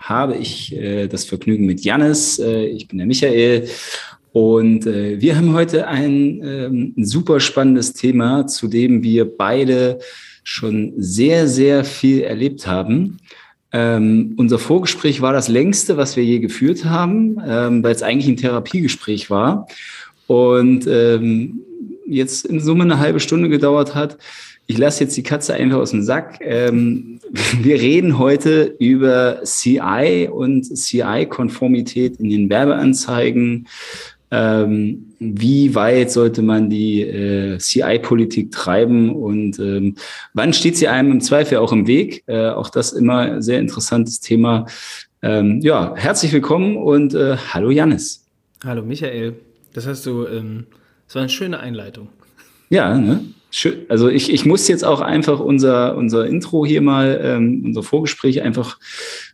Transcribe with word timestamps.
habe 0.00 0.36
ich 0.36 0.74
äh, 0.74 1.06
das 1.06 1.24
Vergnügen 1.24 1.66
mit 1.66 1.82
Jannis. 1.82 2.38
Äh, 2.38 2.66
ich 2.66 2.88
bin 2.88 2.98
der 2.98 3.06
Michael. 3.06 3.68
Und 4.32 4.86
äh, 4.86 5.20
wir 5.20 5.36
haben 5.36 5.52
heute 5.52 5.86
ein, 5.86 6.40
ähm, 6.42 6.94
super 6.96 7.40
spannendes 7.40 7.92
Thema, 7.92 8.46
zu 8.46 8.68
dem 8.68 9.02
wir 9.02 9.24
beide 9.36 9.98
schon 10.42 10.94
sehr, 10.96 11.46
sehr 11.46 11.84
viel 11.84 12.22
erlebt 12.22 12.66
haben. 12.66 13.18
Ähm, 13.72 14.34
unser 14.36 14.58
Vorgespräch 14.58 15.20
war 15.20 15.32
das 15.32 15.48
längste, 15.48 15.96
was 15.96 16.16
wir 16.16 16.24
je 16.24 16.40
geführt 16.40 16.84
haben, 16.84 17.40
ähm, 17.46 17.82
weil 17.84 17.94
es 17.94 18.02
eigentlich 18.02 18.28
ein 18.28 18.36
Therapiegespräch 18.36 19.30
war 19.30 19.68
und 20.26 20.86
ähm, 20.88 21.60
jetzt 22.06 22.46
in 22.46 22.60
Summe 22.60 22.82
eine 22.84 22.98
halbe 22.98 23.20
Stunde 23.20 23.48
gedauert 23.48 23.94
hat. 23.94 24.18
Ich 24.70 24.78
lasse 24.78 25.02
jetzt 25.02 25.16
die 25.16 25.24
Katze 25.24 25.52
einfach 25.54 25.78
aus 25.78 25.90
dem 25.90 26.04
Sack. 26.04 26.38
Ähm, 26.42 27.18
wir 27.60 27.80
reden 27.80 28.18
heute 28.18 28.76
über 28.78 29.40
CI 29.42 30.28
und 30.32 30.62
CI-Konformität 30.62 32.20
in 32.20 32.30
den 32.30 32.48
Werbeanzeigen, 32.48 33.66
ähm, 34.30 35.06
wie 35.18 35.74
weit 35.74 36.12
sollte 36.12 36.42
man 36.42 36.70
die 36.70 37.02
äh, 37.02 37.58
CI-Politik 37.58 38.52
treiben 38.52 39.12
und 39.12 39.58
ähm, 39.58 39.96
wann 40.34 40.52
steht 40.52 40.76
sie 40.76 40.86
einem 40.86 41.10
im 41.10 41.20
Zweifel 41.20 41.58
auch 41.58 41.72
im 41.72 41.88
Weg? 41.88 42.22
Äh, 42.28 42.50
auch 42.50 42.70
das 42.70 42.92
immer 42.92 43.42
sehr 43.42 43.58
interessantes 43.58 44.20
Thema. 44.20 44.66
Ähm, 45.20 45.58
ja, 45.62 45.96
herzlich 45.96 46.32
willkommen 46.32 46.76
und 46.76 47.12
äh, 47.14 47.36
hallo 47.36 47.70
Janis. 47.70 48.24
Hallo 48.64 48.84
Michael. 48.84 49.34
Das 49.72 49.88
hast 49.88 50.06
du, 50.06 50.28
ähm, 50.28 50.66
das 51.08 51.16
war 51.16 51.22
eine 51.22 51.28
schöne 51.28 51.58
Einleitung. 51.58 52.10
Ja, 52.70 52.96
ne? 52.96 53.20
Schön. 53.50 53.80
Also 53.88 54.08
ich, 54.08 54.32
ich 54.32 54.46
muss 54.46 54.68
jetzt 54.68 54.84
auch 54.84 55.00
einfach 55.00 55.40
unser, 55.40 55.96
unser 55.96 56.24
Intro 56.26 56.64
hier 56.64 56.80
mal, 56.80 57.20
ähm, 57.22 57.62
unser 57.66 57.82
Vorgespräch 57.82 58.42
einfach 58.42 58.78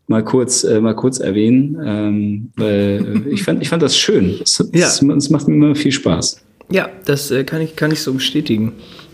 mal 0.06 0.24
kurz, 0.24 0.64
äh, 0.64 0.80
mal 0.80 0.96
kurz 0.96 1.18
erwähnen, 1.18 1.78
ähm, 1.84 2.52
weil 2.56 3.24
äh, 3.26 3.28
ich 3.28 3.42
fand, 3.42 3.60
ich 3.60 3.68
fand 3.68 3.82
das 3.82 3.96
schön. 3.96 4.40
Es, 4.42 4.58
ja. 4.72 4.86
es, 4.86 5.02
es 5.02 5.30
macht 5.30 5.48
mir 5.48 5.54
immer 5.54 5.74
viel 5.74 5.92
Spaß. 5.92 6.42
Ja, 6.70 6.88
das 7.04 7.30
äh, 7.30 7.44
kann, 7.44 7.60
ich, 7.60 7.76
kann 7.76 7.90
ich 7.90 8.00
so 8.00 8.14
bestätigen. 8.14 8.72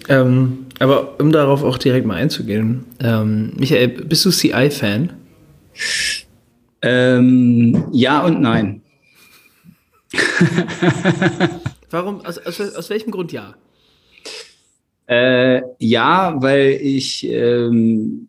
Ähm, 0.08 0.66
aber 0.78 1.20
um 1.20 1.32
darauf 1.32 1.64
auch 1.64 1.78
direkt 1.78 2.06
mal 2.06 2.14
einzugehen, 2.14 2.84
ähm, 3.00 3.52
Michael, 3.56 3.88
bist 3.88 4.24
du 4.24 4.30
CI-Fan? 4.30 5.12
Ähm, 6.80 7.84
ja 7.92 8.24
und 8.24 8.40
nein. 8.40 8.82
Warum? 11.90 12.24
Aus, 12.24 12.38
aus, 12.38 12.60
aus 12.60 12.90
welchem 12.90 13.10
Grund 13.10 13.32
ja? 13.32 13.54
Äh, 15.12 15.62
ja, 15.78 16.36
weil 16.40 16.78
ich 16.80 17.28
ähm, 17.28 18.28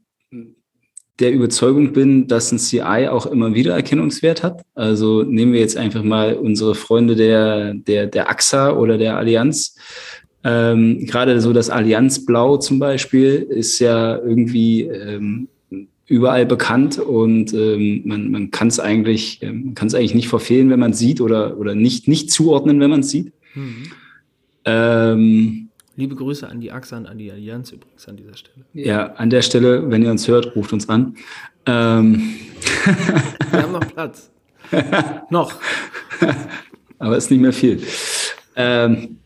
der 1.17 1.31
Überzeugung 1.31 1.93
bin, 1.93 2.27
dass 2.27 2.51
ein 2.51 2.59
CI 2.59 3.07
auch 3.09 3.25
immer 3.25 3.55
wieder 3.55 3.73
Erkennungswert 3.73 4.43
hat. 4.43 4.63
Also 4.75 5.23
nehmen 5.23 5.53
wir 5.53 5.61
jetzt 5.61 5.77
einfach 5.77 6.03
mal 6.03 6.33
unsere 6.33 6.75
Freunde 6.75 7.15
der, 7.15 7.73
der, 7.73 8.07
der 8.07 8.29
AXA 8.29 8.73
oder 8.73 8.97
der 8.97 9.15
Allianz. 9.15 9.77
Ähm, 10.43 11.05
gerade 11.05 11.39
so 11.39 11.53
das 11.53 11.69
Allianzblau 11.69 12.57
zum 12.57 12.79
Beispiel 12.79 13.47
ist 13.49 13.79
ja 13.79 14.17
irgendwie 14.17 14.81
ähm, 14.81 15.47
überall 16.07 16.45
bekannt 16.45 16.99
und 16.99 17.53
ähm, 17.53 18.01
man, 18.03 18.29
man 18.29 18.51
kann 18.51 18.67
es 18.67 18.81
eigentlich, 18.81 19.41
ähm, 19.41 19.73
kann 19.73 19.87
es 19.87 19.95
eigentlich 19.95 20.15
nicht 20.15 20.27
verfehlen, 20.27 20.69
wenn 20.69 20.81
man 20.81 20.91
es 20.91 20.99
sieht 20.99 21.21
oder, 21.21 21.57
oder 21.57 21.75
nicht, 21.75 22.09
nicht 22.09 22.29
zuordnen, 22.29 22.81
wenn 22.81 22.91
man 22.91 22.99
es 22.99 23.09
sieht. 23.09 23.31
Mhm. 23.55 23.83
Ähm, 24.65 25.62
Liebe 25.95 26.15
Grüße 26.15 26.49
an 26.49 26.59
die 26.59 26.71
AXA 26.71 26.97
und 26.97 27.05
an 27.05 27.19
die 27.19 27.31
Allianz 27.31 27.71
übrigens 27.71 28.07
an 28.07 28.17
dieser 28.17 28.35
Stelle. 28.35 28.65
Ja, 28.73 29.13
an 29.13 29.29
der 29.29 29.43
Stelle, 29.43 29.91
wenn 29.91 30.01
ihr 30.01 30.09
uns 30.09 30.27
hört, 30.27 30.55
ruft 30.55 30.73
uns 30.73 30.89
an. 30.89 31.15
Ähm. 31.67 32.35
Wir 33.51 33.61
haben 33.61 33.71
noch 33.73 33.87
Platz. 33.93 34.31
noch. 35.29 35.53
Aber 36.97 37.15
ist 37.15 37.29
nicht 37.29 37.41
mehr 37.41 37.53
viel. 37.53 37.83
Ähm, 38.55 39.17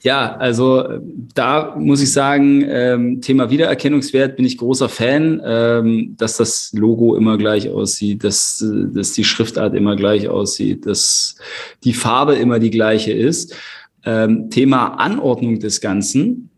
ja, 0.00 0.36
also 0.36 1.00
da 1.34 1.74
muss 1.76 2.00
ich 2.00 2.12
sagen, 2.12 2.64
ähm, 2.68 3.20
Thema 3.20 3.50
Wiedererkennungswert 3.50 4.36
bin 4.36 4.44
ich 4.44 4.56
großer 4.56 4.88
Fan, 4.88 5.42
ähm, 5.44 6.14
dass 6.16 6.36
das 6.36 6.72
Logo 6.74 7.16
immer 7.16 7.36
gleich 7.36 7.68
aussieht, 7.68 8.22
dass, 8.22 8.64
dass 8.94 9.12
die 9.14 9.24
Schriftart 9.24 9.74
immer 9.74 9.96
gleich 9.96 10.28
aussieht, 10.28 10.86
dass 10.86 11.34
die 11.82 11.94
Farbe 11.94 12.36
immer 12.36 12.60
die 12.60 12.70
gleiche 12.70 13.12
ist. 13.12 13.56
Ähm, 14.04 14.50
Thema 14.50 14.94
Anordnung 14.94 15.58
des 15.58 15.80
Ganzen, 15.80 16.50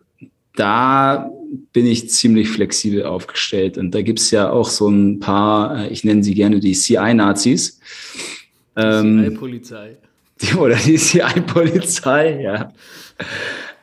da 0.55 1.31
bin 1.73 1.87
ich 1.87 2.11
ziemlich 2.11 2.49
flexibel 2.49 3.05
aufgestellt. 3.05 3.79
Und 3.79 3.95
da 3.95 4.03
gibt 4.03 4.21
es 4.21 4.31
ja 4.31 4.51
auch 4.51 4.69
so 4.69 4.89
ein 4.89 5.21
paar, 5.21 5.85
äh, 5.85 5.89
ich 5.89 6.05
nenne 6.05 6.23
sie 6.23 6.35
gerne 6.35 6.61
die 6.61 6.73
CI-Nazis. 6.73 7.81
Ähm, 8.77 9.25
CI-Polizei. 9.25 9.97
Oder 10.59 10.77
die 10.77 10.97
CI-Polizei, 10.97 12.41
ja 12.43 12.73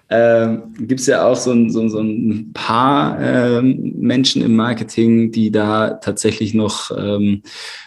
ähm, 0.09 0.73
gibt 0.79 1.01
es 1.01 1.07
ja 1.07 1.25
auch 1.25 1.35
so 1.35 1.51
ein, 1.51 1.69
so, 1.69 1.87
so 1.89 1.99
ein 1.99 2.51
paar 2.53 3.19
ähm, 3.19 3.93
Menschen 3.97 4.41
im 4.41 4.55
Marketing, 4.55 5.31
die 5.31 5.51
da 5.51 5.91
tatsächlich 5.95 6.53
noch, 6.53 6.91
ähm, 6.97 7.41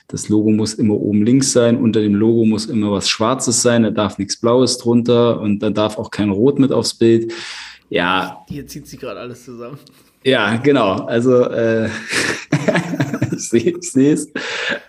das 0.09 0.29
Logo 0.29 0.51
muss 0.51 0.75
immer 0.75 0.95
oben 0.95 1.25
links 1.25 1.53
sein, 1.53 1.79
unter 1.79 2.01
dem 2.03 2.15
Logo 2.15 2.45
muss 2.45 2.67
immer 2.67 2.93
was 2.93 3.09
Schwarzes 3.09 3.63
sein, 3.63 3.85
da 3.85 3.91
darf 3.91 4.19
nichts 4.19 4.37
Blaues 4.37 4.77
drunter 4.77 5.41
und 5.41 5.61
da 5.61 5.71
darf 5.71 5.97
auch 5.97 6.11
kein 6.11 6.31
Rot 6.31 6.59
mit 6.59 6.73
aufs 6.73 6.95
Bild. 6.95 7.33
Ja. 7.89 8.45
Hier 8.49 8.67
zieht 8.67 8.87
sich 8.87 9.01
gerade 9.01 9.21
alles 9.21 9.45
zusammen. 9.45 9.79
Ja, 10.23 10.57
genau. 10.57 11.07
Also 11.07 11.45
äh, 11.45 11.89
ich 13.33 13.49
sehe 13.49 14.13
es. 14.13 14.31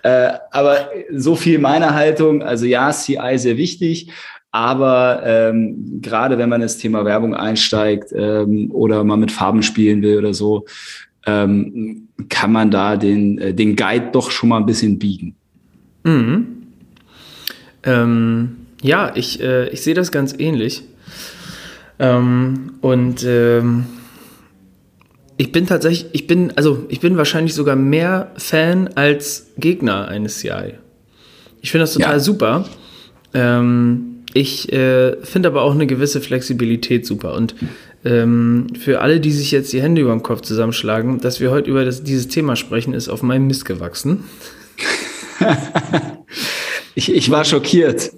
Äh, 0.03 0.33
aber 0.51 0.89
so 1.15 1.35
viel 1.35 1.59
meine 1.59 1.93
Haltung. 1.93 2.43
Also 2.43 2.65
ja, 2.65 2.91
CI 2.91 3.37
sehr 3.37 3.55
wichtig, 3.55 4.11
aber 4.51 5.21
ähm, 5.25 6.01
gerade 6.01 6.37
wenn 6.37 6.49
man 6.49 6.61
das 6.61 6.77
Thema 6.77 7.05
Werbung 7.05 7.33
einsteigt 7.33 8.11
ähm, 8.13 8.69
oder 8.71 9.03
mal 9.03 9.17
mit 9.17 9.31
Farben 9.31 9.63
spielen 9.63 10.01
will 10.01 10.17
oder 10.17 10.33
so, 10.33 10.65
ähm, 11.25 12.07
kann 12.29 12.51
man 12.51 12.71
da 12.71 12.97
den, 12.97 13.37
äh, 13.37 13.53
den 13.53 13.75
Guide 13.75 14.09
doch 14.11 14.31
schon 14.31 14.49
mal 14.49 14.57
ein 14.57 14.65
bisschen 14.65 14.99
biegen. 14.99 15.35
Mhm. 16.03 16.47
Ähm, 17.83 18.57
ja, 18.81 19.11
ich, 19.15 19.41
äh, 19.41 19.69
ich 19.69 19.81
sehe 19.81 19.93
das 19.93 20.11
ganz 20.11 20.35
ähnlich. 20.37 20.83
Ähm, 21.99 22.73
und 22.81 23.23
ähm, 23.23 23.85
ich 25.37 25.51
bin 25.51 25.65
tatsächlich, 25.65 26.09
ich 26.13 26.27
bin, 26.27 26.51
also 26.57 26.85
ich 26.89 26.99
bin 26.99 27.15
wahrscheinlich 27.15 27.53
sogar 27.53 27.75
mehr 27.75 28.31
Fan 28.37 28.89
als 28.95 29.51
Gegner 29.57 30.07
eines 30.07 30.39
CI. 30.39 30.73
Ich 31.61 31.71
finde 31.71 31.83
das 31.83 31.93
total 31.93 32.13
ja. 32.13 32.19
super. 32.19 32.65
Ähm, 33.33 34.10
ich 34.33 34.71
äh, 34.71 35.17
finde 35.23 35.49
aber 35.49 35.61
auch 35.63 35.73
eine 35.73 35.87
gewisse 35.87 36.21
Flexibilität 36.21 37.05
super. 37.05 37.33
Und 37.33 37.55
ähm, 38.03 38.67
für 38.79 39.01
alle, 39.01 39.19
die 39.19 39.31
sich 39.31 39.51
jetzt 39.51 39.73
die 39.73 39.81
Hände 39.81 40.01
über 40.01 40.11
den 40.11 40.23
Kopf 40.23 40.41
zusammenschlagen, 40.41 41.19
dass 41.19 41.39
wir 41.39 41.51
heute 41.51 41.69
über 41.69 41.85
das, 41.85 42.03
dieses 42.03 42.27
Thema 42.27 42.55
sprechen, 42.55 42.93
ist 42.93 43.09
auf 43.09 43.23
meinem 43.23 43.47
Mist 43.47 43.65
gewachsen. 43.65 44.23
ich, 46.95 47.13
ich 47.13 47.29
war 47.29 47.45
schockiert. 47.45 48.11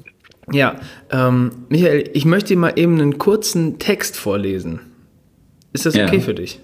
Ja, 0.51 0.79
ähm, 1.09 1.51
Michael, 1.69 2.09
ich 2.13 2.25
möchte 2.25 2.49
dir 2.49 2.57
mal 2.57 2.73
eben 2.75 2.99
einen 2.99 3.17
kurzen 3.17 3.79
Text 3.79 4.15
vorlesen. 4.17 4.81
Ist 5.71 5.85
das 5.85 5.95
okay 5.95 6.17
ja. 6.17 6.21
für 6.21 6.33
dich? 6.33 6.59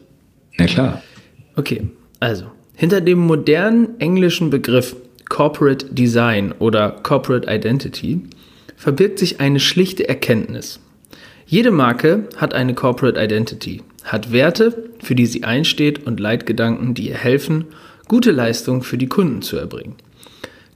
Na 0.57 0.65
klar. 0.65 1.01
Okay, 1.55 1.87
also, 2.19 2.45
hinter 2.75 3.01
dem 3.01 3.19
modernen 3.19 3.99
englischen 3.99 4.49
Begriff 4.49 4.95
Corporate 5.29 5.85
Design 5.87 6.53
oder 6.59 6.91
Corporate 7.03 7.49
Identity 7.49 8.21
verbirgt 8.79 9.19
sich 9.19 9.41
eine 9.41 9.59
schlichte 9.59 10.07
Erkenntnis. 10.07 10.79
Jede 11.45 11.69
Marke 11.69 12.29
hat 12.37 12.53
eine 12.53 12.73
Corporate 12.73 13.21
Identity, 13.21 13.81
hat 14.05 14.31
Werte, 14.31 14.89
für 15.03 15.15
die 15.15 15.25
sie 15.25 15.43
einsteht 15.43 16.07
und 16.07 16.21
Leitgedanken, 16.21 16.93
die 16.93 17.09
ihr 17.09 17.17
helfen, 17.17 17.65
gute 18.07 18.31
Leistungen 18.31 18.81
für 18.81 18.97
die 18.97 19.09
Kunden 19.09 19.41
zu 19.41 19.57
erbringen. 19.57 19.95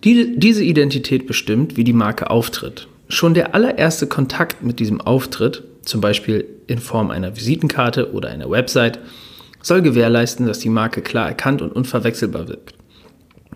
Die, 0.04 0.38
diese 0.38 0.66
Identität 0.66 1.28
bestimmt, 1.28 1.78
wie 1.78 1.86
die 1.86 1.94
Marke 1.94 2.30
auftritt. 2.30 2.90
Schon 3.08 3.36
der 3.36 3.56
allererste 3.56 4.08
Kontakt 4.08 4.64
mit 4.64 4.82
diesem 4.82 5.00
Auftritt, 5.00 5.64
zum 5.84 6.02
Beispiel 6.02 6.46
in 6.68 6.80
Form 6.80 7.10
einer 7.10 7.38
Visitenkarte 7.38 8.12
oder 8.12 8.28
einer 8.28 8.50
Website, 8.50 9.00
soll 9.62 9.82
gewährleisten, 9.82 10.46
dass 10.46 10.60
die 10.60 10.68
Marke 10.68 11.02
klar 11.02 11.30
erkannt 11.30 11.62
und 11.62 11.72
unverwechselbar 11.72 12.50
wirkt. 12.50 12.74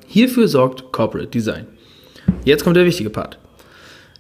Hierfür 0.07 0.47
sorgt 0.47 0.93
Corporate 0.93 1.31
Design. 1.31 1.65
Jetzt 2.45 2.63
kommt 2.63 2.77
der 2.77 2.85
wichtige 2.85 3.09
Part. 3.09 3.39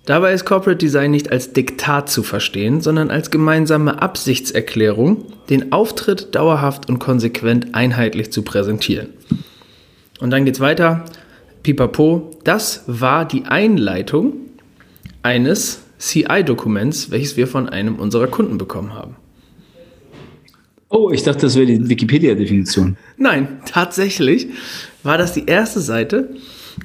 Dabei 0.07 0.31
ist 0.31 0.45
Corporate 0.45 0.77
Design 0.77 1.11
nicht 1.11 1.33
als 1.33 1.51
Diktat 1.51 2.09
zu 2.09 2.23
verstehen, 2.23 2.79
sondern 2.79 3.11
als 3.11 3.29
gemeinsame 3.29 4.01
Absichtserklärung, 4.01 5.25
den 5.49 5.73
Auftritt 5.73 6.33
dauerhaft 6.33 6.87
und 6.87 6.97
konsequent 6.97 7.75
einheitlich 7.75 8.31
zu 8.31 8.41
präsentieren. 8.41 9.09
Und 10.21 10.29
dann 10.29 10.45
geht's 10.45 10.61
weiter. 10.61 11.03
Pipapo, 11.61 12.31
das 12.45 12.85
war 12.87 13.27
die 13.27 13.47
Einleitung 13.47 14.35
eines 15.23 15.81
CI-Dokuments, 15.99 17.11
welches 17.11 17.35
wir 17.35 17.45
von 17.45 17.67
einem 17.67 17.97
unserer 17.97 18.27
Kunden 18.27 18.57
bekommen 18.57 18.93
haben. 18.93 19.17
Oh, 20.87 21.11
ich 21.11 21.23
dachte, 21.23 21.41
das 21.41 21.55
wäre 21.57 21.65
die 21.65 21.89
Wikipedia-Definition. 21.89 22.95
Nein, 23.17 23.59
tatsächlich 23.65 24.47
war 25.03 25.17
das 25.17 25.33
die 25.33 25.47
erste 25.47 25.81
Seite 25.81 26.29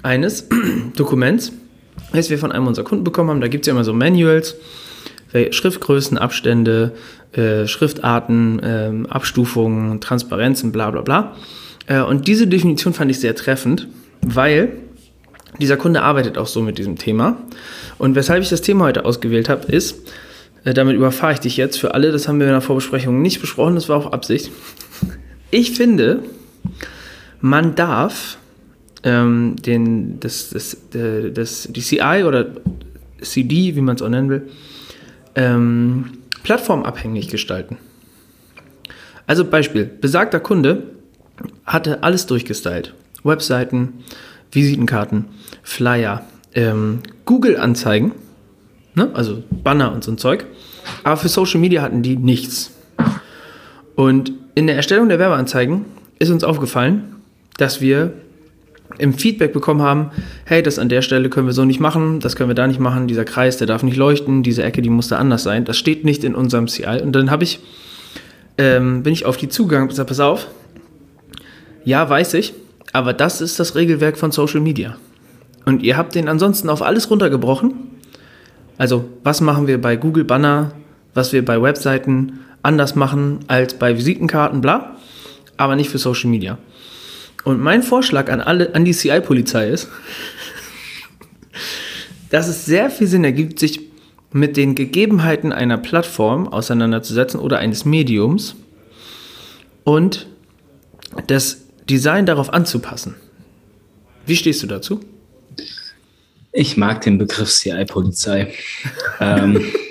eines 0.02 0.48
Dokuments, 0.96 1.52
welches 2.12 2.30
wir 2.30 2.38
von 2.38 2.52
einem 2.52 2.66
unserer 2.66 2.84
Kunden 2.84 3.04
bekommen 3.04 3.30
haben. 3.30 3.40
Da 3.40 3.48
gibt 3.48 3.64
es 3.64 3.66
ja 3.66 3.72
immer 3.72 3.84
so 3.84 3.92
Manuals, 3.92 4.56
Schriftgrößen, 5.50 6.18
Abstände, 6.18 6.92
äh, 7.32 7.66
Schriftarten, 7.66 8.58
äh, 8.58 9.08
Abstufungen, 9.08 10.00
Transparenzen, 10.00 10.72
bla 10.72 10.90
bla 10.90 11.00
bla. 11.00 11.36
Äh, 11.86 12.02
und 12.02 12.28
diese 12.28 12.46
Definition 12.46 12.92
fand 12.92 13.10
ich 13.10 13.20
sehr 13.20 13.34
treffend, 13.34 13.88
weil 14.20 14.76
dieser 15.58 15.76
Kunde 15.76 16.02
arbeitet 16.02 16.38
auch 16.38 16.46
so 16.46 16.60
mit 16.60 16.78
diesem 16.78 16.96
Thema. 16.96 17.36
Und 17.98 18.14
weshalb 18.14 18.42
ich 18.42 18.48
das 18.48 18.62
Thema 18.62 18.84
heute 18.84 19.04
ausgewählt 19.04 19.48
habe, 19.48 19.70
ist, 19.72 20.12
äh, 20.64 20.74
damit 20.74 20.96
überfahre 20.96 21.32
ich 21.32 21.40
dich 21.40 21.56
jetzt 21.56 21.78
für 21.78 21.94
alle, 21.94 22.12
das 22.12 22.28
haben 22.28 22.38
wir 22.38 22.46
in 22.46 22.52
der 22.52 22.60
Vorbesprechung 22.60 23.22
nicht 23.22 23.40
besprochen, 23.40 23.74
das 23.74 23.88
war 23.88 23.96
auch 23.96 24.12
Absicht. 24.12 24.50
Ich 25.50 25.72
finde, 25.72 26.22
man 27.40 27.74
darf 27.74 28.38
ähm, 29.04 29.56
den, 29.56 30.20
das, 30.20 30.50
das, 30.50 30.76
das, 30.90 31.68
die 31.70 31.80
CI 31.80 32.24
oder 32.24 32.46
CD, 33.20 33.76
wie 33.76 33.80
man 33.80 33.96
es 33.96 34.02
auch 34.02 34.08
nennen 34.08 34.28
will, 34.28 34.48
ähm, 35.34 36.18
plattformabhängig 36.42 37.28
gestalten. 37.28 37.78
Also 39.26 39.44
Beispiel, 39.44 39.84
besagter 39.84 40.40
Kunde 40.40 40.82
hatte 41.64 42.02
alles 42.02 42.26
durchgestylt. 42.26 42.94
Webseiten, 43.24 44.04
Visitenkarten, 44.50 45.26
Flyer, 45.62 46.24
ähm, 46.54 47.00
Google-Anzeigen, 47.24 48.12
ne? 48.94 49.10
also 49.14 49.42
Banner 49.50 49.92
und 49.92 50.04
so 50.04 50.10
ein 50.10 50.18
Zeug. 50.18 50.46
Aber 51.04 51.16
für 51.16 51.28
Social 51.28 51.60
Media 51.60 51.82
hatten 51.82 52.02
die 52.02 52.16
nichts. 52.16 52.72
Und 53.94 54.32
in 54.54 54.66
der 54.66 54.76
Erstellung 54.76 55.08
der 55.08 55.18
Werbeanzeigen 55.18 55.84
ist 56.18 56.30
uns 56.30 56.44
aufgefallen, 56.44 57.16
dass 57.56 57.80
wir 57.80 58.12
im 58.98 59.14
Feedback 59.14 59.52
bekommen 59.52 59.82
haben, 59.82 60.10
hey, 60.44 60.62
das 60.62 60.78
an 60.78 60.88
der 60.88 61.02
Stelle 61.02 61.28
können 61.28 61.46
wir 61.46 61.54
so 61.54 61.64
nicht 61.64 61.80
machen, 61.80 62.20
das 62.20 62.36
können 62.36 62.50
wir 62.50 62.54
da 62.54 62.66
nicht 62.66 62.80
machen, 62.80 63.08
dieser 63.08 63.24
Kreis, 63.24 63.56
der 63.56 63.66
darf 63.66 63.82
nicht 63.82 63.96
leuchten, 63.96 64.42
diese 64.42 64.62
Ecke, 64.62 64.82
die 64.82 64.90
muss 64.90 65.08
da 65.08 65.16
anders 65.16 65.42
sein. 65.42 65.64
Das 65.64 65.76
steht 65.76 66.04
nicht 66.04 66.24
in 66.24 66.34
unserem 66.34 66.66
CI. 66.66 67.00
Und 67.02 67.12
dann 67.12 67.30
habe 67.30 67.44
ich, 67.44 67.60
ähm, 68.58 69.02
bin 69.02 69.12
ich 69.12 69.24
auf 69.24 69.36
die 69.36 69.48
zugegangen 69.48 69.84
und 69.84 69.88
gesagt, 69.88 70.08
pass 70.08 70.20
auf, 70.20 70.48
ja, 71.84 72.08
weiß 72.08 72.34
ich, 72.34 72.54
aber 72.92 73.12
das 73.12 73.40
ist 73.40 73.58
das 73.58 73.74
Regelwerk 73.74 74.16
von 74.18 74.30
Social 74.30 74.60
Media. 74.60 74.96
Und 75.64 75.82
ihr 75.82 75.96
habt 75.96 76.14
den 76.14 76.28
ansonsten 76.28 76.68
auf 76.68 76.82
alles 76.82 77.10
runtergebrochen. 77.10 77.74
Also, 78.78 79.04
was 79.22 79.40
machen 79.40 79.66
wir 79.66 79.80
bei 79.80 79.96
Google 79.96 80.24
Banner, 80.24 80.72
was 81.14 81.32
wir 81.32 81.44
bei 81.44 81.60
Webseiten 81.60 82.40
anders 82.62 82.94
machen 82.94 83.40
als 83.48 83.74
bei 83.74 83.96
Visitenkarten, 83.96 84.60
bla, 84.60 84.96
aber 85.56 85.76
nicht 85.76 85.90
für 85.90 85.98
Social 85.98 86.30
Media. 86.30 86.58
Und 87.44 87.60
mein 87.60 87.82
Vorschlag 87.82 88.30
an 88.30 88.40
alle, 88.40 88.74
an 88.74 88.84
die 88.84 88.92
CI-Polizei 88.92 89.68
ist, 89.68 89.88
dass 92.30 92.48
es 92.48 92.64
sehr 92.64 92.90
viel 92.90 93.06
Sinn 93.06 93.24
ergibt, 93.24 93.58
sich 93.58 93.80
mit 94.32 94.56
den 94.56 94.74
Gegebenheiten 94.74 95.52
einer 95.52 95.76
Plattform 95.76 96.48
auseinanderzusetzen 96.48 97.38
oder 97.38 97.58
eines 97.58 97.84
Mediums 97.84 98.54
und 99.84 100.26
das 101.26 101.62
Design 101.88 102.24
darauf 102.24 102.52
anzupassen. 102.52 103.16
Wie 104.24 104.36
stehst 104.36 104.62
du 104.62 104.66
dazu? 104.66 105.00
Ich 106.52 106.76
mag 106.76 107.00
den 107.02 107.18
Begriff 107.18 107.50
CI-Polizei. 107.50 108.52
ähm, 109.20 109.62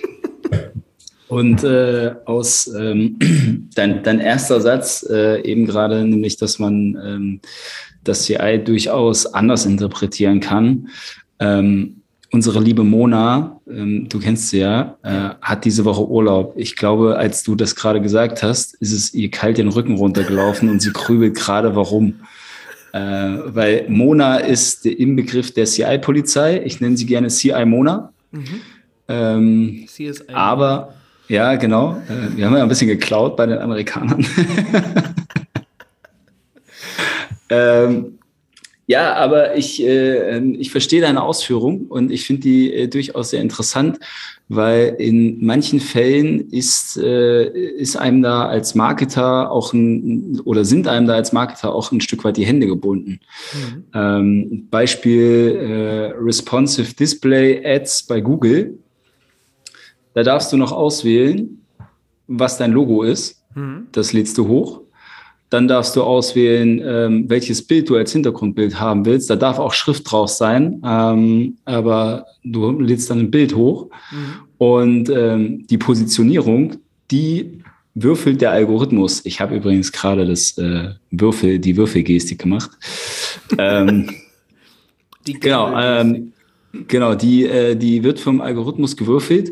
und 1.31 1.63
äh, 1.63 2.13
aus 2.25 2.69
ähm, 2.77 3.17
dein, 3.75 4.03
dein 4.03 4.19
erster 4.19 4.59
Satz 4.59 5.07
äh, 5.09 5.41
eben 5.43 5.65
gerade, 5.65 6.03
nämlich, 6.03 6.35
dass 6.35 6.59
man 6.59 6.99
ähm, 7.01 7.39
das 8.03 8.23
CI 8.23 8.61
durchaus 8.61 9.25
anders 9.27 9.65
interpretieren 9.65 10.41
kann. 10.41 10.89
Ähm, 11.39 12.01
unsere 12.33 12.59
liebe 12.59 12.83
Mona, 12.83 13.61
ähm, 13.65 14.09
du 14.09 14.19
kennst 14.19 14.49
sie 14.49 14.59
ja, 14.59 14.97
äh, 15.03 15.29
hat 15.41 15.63
diese 15.63 15.85
Woche 15.85 16.05
Urlaub. 16.05 16.53
Ich 16.57 16.75
glaube, 16.75 17.15
als 17.15 17.43
du 17.43 17.55
das 17.55 17.77
gerade 17.77 18.01
gesagt 18.01 18.43
hast, 18.43 18.73
ist 18.81 18.91
es 18.91 19.13
ihr 19.13 19.31
kalt 19.31 19.57
den 19.57 19.69
Rücken 19.69 19.95
runtergelaufen 19.95 20.67
und 20.67 20.81
sie 20.81 20.91
grübelt 20.91 21.35
gerade, 21.35 21.77
warum. 21.77 22.15
Äh, 22.91 22.99
weil 22.99 23.85
Mona 23.87 24.35
ist 24.35 24.83
der 24.83 24.99
Inbegriff 24.99 25.53
der 25.53 25.63
CI-Polizei. 25.63 26.61
Ich 26.65 26.81
nenne 26.81 26.97
sie 26.97 27.05
gerne 27.05 27.29
CI 27.29 27.63
Mona. 27.63 28.11
Mhm. 28.31 28.61
Ähm, 29.07 29.87
aber, 30.33 30.93
ja, 31.27 31.55
genau. 31.55 32.01
Äh, 32.09 32.37
wir 32.37 32.45
haben 32.45 32.55
ja 32.55 32.63
ein 32.63 32.69
bisschen 32.69 32.87
geklaut 32.87 33.37
bei 33.37 33.45
den 33.45 33.59
Amerikanern. 33.59 34.25
ähm, 37.49 38.19
ja, 38.91 39.13
aber 39.13 39.55
ich, 39.55 39.81
äh, 39.81 40.35
ähm, 40.35 40.57
ich 40.59 40.69
verstehe 40.69 40.99
deine 40.99 41.23
Ausführung 41.23 41.85
und 41.87 42.11
ich 42.11 42.25
finde 42.25 42.41
die 42.41 42.73
äh, 42.73 42.87
durchaus 42.89 43.29
sehr 43.29 43.41
interessant, 43.41 43.99
weil 44.49 44.97
in 44.99 45.45
manchen 45.45 45.79
Fällen 45.79 46.49
ist, 46.49 46.97
äh, 46.97 47.47
ist 47.47 47.95
einem 47.95 48.21
da 48.21 48.47
als 48.47 48.75
Marketer 48.75 49.49
auch 49.49 49.71
ein, 49.71 50.41
oder 50.43 50.65
sind 50.65 50.89
einem 50.89 51.07
da 51.07 51.13
als 51.13 51.31
Marketer 51.31 51.73
auch 51.73 51.93
ein 51.93 52.01
Stück 52.01 52.25
weit 52.25 52.35
die 52.35 52.45
Hände 52.45 52.67
gebunden. 52.67 53.21
Mhm. 53.53 53.83
Ähm, 53.93 54.67
Beispiel 54.69 55.57
äh, 55.61 56.21
Responsive 56.21 56.93
Display 56.93 57.65
Ads 57.65 58.07
bei 58.07 58.19
Google. 58.19 58.77
Da 60.13 60.23
darfst 60.23 60.51
du 60.51 60.57
noch 60.57 60.71
auswählen, 60.71 61.61
was 62.27 62.57
dein 62.57 62.71
Logo 62.71 63.03
ist. 63.03 63.43
Mhm. 63.55 63.87
Das 63.91 64.13
lädst 64.13 64.37
du 64.37 64.47
hoch. 64.47 64.81
Dann 65.49 65.67
darfst 65.67 65.97
du 65.97 66.03
auswählen, 66.03 66.81
ähm, 66.83 67.29
welches 67.29 67.65
Bild 67.65 67.89
du 67.89 67.97
als 67.97 68.13
Hintergrundbild 68.13 68.79
haben 68.79 69.05
willst. 69.05 69.29
Da 69.29 69.35
darf 69.35 69.59
auch 69.59 69.73
Schrift 69.73 70.09
drauf 70.09 70.29
sein, 70.29 70.81
ähm, 70.85 71.57
aber 71.65 72.25
du 72.43 72.79
lädst 72.79 73.09
dann 73.09 73.19
ein 73.19 73.31
Bild 73.31 73.53
hoch. 73.55 73.89
Mhm. 74.11 74.33
Und 74.57 75.09
ähm, 75.09 75.67
die 75.67 75.77
Positionierung, 75.77 76.77
die 77.09 77.61
würfelt 77.95 78.39
der 78.39 78.51
Algorithmus. 78.51 79.25
Ich 79.25 79.41
habe 79.41 79.55
übrigens 79.55 79.91
gerade 79.91 80.25
das 80.25 80.57
äh, 80.57 80.91
Würfel, 81.09 81.59
die 81.59 81.75
Würfelgestik 81.75 82.39
gemacht. 82.39 82.71
ähm, 83.57 84.09
die 85.27 85.33
genau, 85.33 85.77
ähm, 85.77 86.31
genau, 86.87 87.15
die, 87.15 87.45
äh, 87.45 87.75
die 87.75 88.03
wird 88.03 88.21
vom 88.21 88.39
Algorithmus 88.39 88.95
gewürfelt 88.95 89.51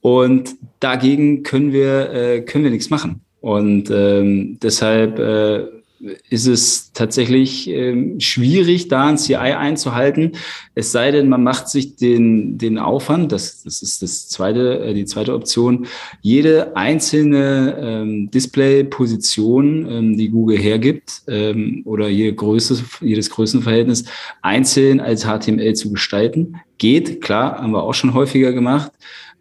und 0.00 0.56
dagegen 0.80 1.42
können 1.42 1.72
wir, 1.72 2.10
äh, 2.12 2.40
können 2.42 2.64
wir 2.64 2.70
nichts 2.70 2.90
machen. 2.90 3.20
Und 3.40 3.90
ähm, 3.90 4.58
deshalb 4.60 5.18
äh, 5.18 5.64
ist 6.30 6.46
es 6.46 6.92
tatsächlich 6.92 7.68
ähm, 7.68 8.20
schwierig, 8.20 8.88
da 8.88 9.06
ein 9.06 9.18
CI 9.18 9.34
einzuhalten. 9.34 10.32
Es 10.74 10.92
sei 10.92 11.10
denn, 11.10 11.28
man 11.28 11.42
macht 11.42 11.68
sich 11.68 11.96
den, 11.96 12.56
den 12.56 12.78
Aufwand, 12.78 13.32
das, 13.32 13.62
das 13.62 13.82
ist 13.82 14.00
das 14.00 14.28
zweite, 14.28 14.80
äh, 14.80 14.94
die 14.94 15.04
zweite 15.04 15.34
Option, 15.34 15.86
jede 16.22 16.74
einzelne 16.74 17.76
ähm, 17.78 18.30
Display-Position, 18.30 19.90
ähm, 19.90 20.16
die 20.16 20.30
Google 20.30 20.58
hergibt, 20.58 21.22
ähm, 21.28 21.82
oder 21.84 22.08
jede 22.08 22.34
Größe, 22.34 22.82
jedes 23.02 23.28
Größenverhältnis 23.28 24.04
einzeln 24.40 25.00
als 25.00 25.24
HTML 25.24 25.74
zu 25.74 25.92
gestalten. 25.92 26.56
Geht, 26.78 27.20
klar, 27.20 27.60
haben 27.60 27.72
wir 27.72 27.82
auch 27.82 27.94
schon 27.94 28.14
häufiger 28.14 28.52
gemacht. 28.52 28.90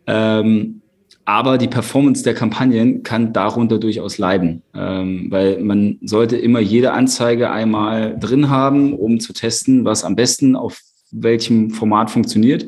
Ähm, 0.10 0.82
aber 1.26 1.60
die 1.60 1.68
Performance 1.68 2.24
der 2.24 2.34
Kampagnen 2.34 3.04
kann 3.04 3.34
darunter 3.34 3.78
durchaus 3.78 4.18
leiden, 4.18 4.64
ähm, 4.74 5.28
weil 5.30 5.60
man 5.60 6.00
sollte 6.02 6.36
immer 6.38 6.60
jede 6.60 6.92
Anzeige 6.92 7.52
einmal 7.52 8.18
drin 8.20 8.50
haben, 8.50 8.94
um 8.94 9.20
zu 9.20 9.32
testen, 9.32 9.86
was 9.86 10.04
am 10.04 10.16
besten 10.16 10.56
auf 10.56 10.82
welchem 11.12 11.70
Format 11.70 12.10
funktioniert. 12.10 12.68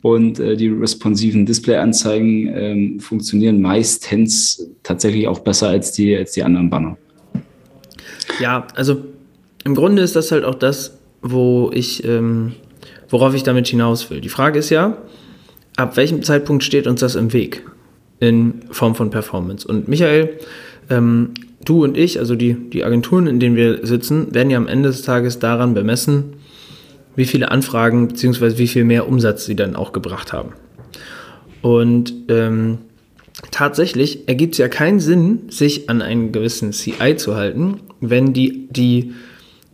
Und 0.00 0.40
äh, 0.40 0.56
die 0.56 0.68
responsiven 0.68 1.44
Display-Anzeigen 1.44 2.50
ähm, 2.54 3.00
funktionieren 3.00 3.60
meistens 3.60 4.70
tatsächlich 4.82 5.28
auch 5.28 5.40
besser 5.40 5.68
als 5.68 5.92
die, 5.92 6.16
als 6.16 6.32
die 6.32 6.42
anderen 6.42 6.70
Banner. 6.70 6.96
Ja, 8.40 8.66
also 8.76 9.04
im 9.64 9.74
Grunde 9.74 10.00
ist 10.00 10.16
das 10.16 10.32
halt 10.32 10.44
auch 10.44 10.54
das, 10.54 10.98
wo 11.20 11.70
ich, 11.74 12.02
ähm, 12.04 12.52
worauf 13.10 13.34
ich 13.34 13.42
damit 13.42 13.66
hinaus 13.66 14.08
will. 14.08 14.22
Die 14.22 14.30
Frage 14.30 14.58
ist 14.58 14.70
ja, 14.70 14.96
ab 15.82 15.96
welchem 15.96 16.22
Zeitpunkt 16.22 16.64
steht 16.64 16.86
uns 16.86 17.00
das 17.00 17.14
im 17.14 17.32
Weg? 17.32 17.64
in 18.20 18.60
Form 18.70 18.94
von 18.94 19.10
Performance. 19.10 19.66
Und 19.66 19.88
Michael, 19.88 20.38
ähm, 20.90 21.30
du 21.64 21.82
und 21.82 21.96
ich, 21.96 22.18
also 22.18 22.36
die, 22.36 22.54
die 22.54 22.84
Agenturen, 22.84 23.26
in 23.26 23.40
denen 23.40 23.56
wir 23.56 23.84
sitzen, 23.84 24.32
werden 24.34 24.50
ja 24.50 24.58
am 24.58 24.68
Ende 24.68 24.90
des 24.90 25.02
Tages 25.02 25.38
daran 25.38 25.74
bemessen, 25.74 26.34
wie 27.16 27.24
viele 27.24 27.50
Anfragen 27.50 28.08
bzw. 28.08 28.58
wie 28.58 28.68
viel 28.68 28.84
mehr 28.84 29.08
Umsatz 29.08 29.46
sie 29.46 29.56
dann 29.56 29.74
auch 29.74 29.92
gebracht 29.92 30.32
haben. 30.32 30.52
Und 31.62 32.12
ähm, 32.28 32.78
tatsächlich 33.50 34.28
ergibt 34.28 34.54
es 34.54 34.58
ja 34.58 34.68
keinen 34.68 35.00
Sinn, 35.00 35.50
sich 35.50 35.90
an 35.90 36.02
einen 36.02 36.30
gewissen 36.30 36.72
CI 36.72 37.16
zu 37.16 37.36
halten, 37.36 37.80
wenn 38.00 38.32
die, 38.32 38.68
die 38.70 39.12